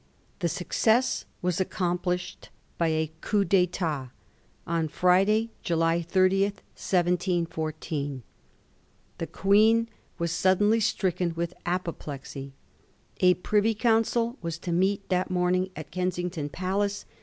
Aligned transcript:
The 0.39 0.47
success 0.49 1.25
was 1.43 1.61
accomplished 1.61 2.49
by 2.79 2.87
a 2.87 3.11
coup 3.21 3.45
ditat 3.45 4.09
on 4.65 4.87
Friday, 4.87 5.51
July 5.61 5.97
80, 5.97 6.45
1714. 6.73 8.23
The 9.19 9.27
Queen 9.27 9.89
was 10.17 10.31
suddenly 10.31 10.79
stricken 10.79 11.35
with 11.35 11.53
apoplexy. 11.67 12.53
A 13.19 13.35
Privy 13.35 13.75
Council 13.75 14.39
was 14.41 14.57
to 14.57 14.71
meet 14.71 15.07
that 15.09 15.29
morning 15.29 15.69
at 15.75 15.91
Kensington 15.91 16.49
Palace. 16.49 17.05